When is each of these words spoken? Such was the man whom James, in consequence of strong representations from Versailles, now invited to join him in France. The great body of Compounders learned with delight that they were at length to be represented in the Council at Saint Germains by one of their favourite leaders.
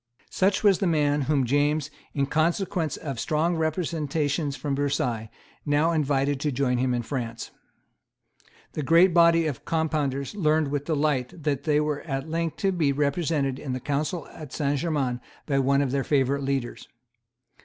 Such 0.31 0.63
was 0.63 0.79
the 0.79 0.87
man 0.87 1.21
whom 1.29 1.45
James, 1.45 1.91
in 2.15 2.25
consequence 2.25 2.97
of 2.97 3.19
strong 3.19 3.55
representations 3.55 4.55
from 4.55 4.75
Versailles, 4.75 5.29
now 5.63 5.91
invited 5.91 6.39
to 6.39 6.51
join 6.51 6.79
him 6.79 6.95
in 6.95 7.03
France. 7.03 7.51
The 8.73 8.81
great 8.81 9.13
body 9.13 9.45
of 9.45 9.63
Compounders 9.63 10.33
learned 10.33 10.69
with 10.69 10.85
delight 10.85 11.43
that 11.43 11.65
they 11.65 11.79
were 11.79 12.01
at 12.01 12.27
length 12.27 12.57
to 12.65 12.71
be 12.71 12.91
represented 12.91 13.59
in 13.59 13.73
the 13.73 13.79
Council 13.79 14.27
at 14.29 14.51
Saint 14.51 14.79
Germains 14.79 15.19
by 15.45 15.59
one 15.59 15.83
of 15.83 15.91
their 15.91 16.03
favourite 16.03 16.41
leaders. 16.41 16.87